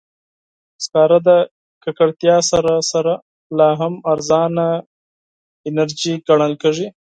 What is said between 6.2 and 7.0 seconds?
ګڼل کېږي.